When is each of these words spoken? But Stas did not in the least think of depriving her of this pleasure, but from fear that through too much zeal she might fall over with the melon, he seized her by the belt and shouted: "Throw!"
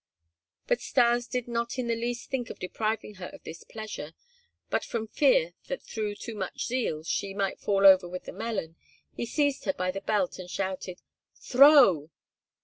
But 0.65 0.81
Stas 0.81 1.27
did 1.27 1.47
not 1.47 1.77
in 1.77 1.85
the 1.85 1.95
least 1.95 2.31
think 2.31 2.49
of 2.49 2.57
depriving 2.57 3.13
her 3.21 3.27
of 3.27 3.43
this 3.43 3.63
pleasure, 3.63 4.13
but 4.71 4.83
from 4.83 5.05
fear 5.05 5.53
that 5.67 5.83
through 5.83 6.15
too 6.15 6.33
much 6.33 6.65
zeal 6.65 7.03
she 7.03 7.35
might 7.35 7.59
fall 7.59 7.85
over 7.85 8.09
with 8.09 8.23
the 8.23 8.33
melon, 8.33 8.77
he 9.15 9.27
seized 9.27 9.65
her 9.65 9.73
by 9.73 9.91
the 9.91 10.01
belt 10.01 10.39
and 10.39 10.49
shouted: 10.49 11.03
"Throw!" 11.35 12.09